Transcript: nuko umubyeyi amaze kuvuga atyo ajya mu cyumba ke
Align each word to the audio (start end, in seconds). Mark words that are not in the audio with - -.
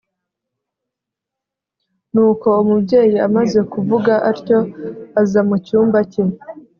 nuko 2.13 2.49
umubyeyi 2.61 3.17
amaze 3.27 3.59
kuvuga 3.73 4.13
atyo 4.31 4.59
ajya 5.19 5.41
mu 5.47 5.55
cyumba 5.65 5.99
ke 6.11 6.23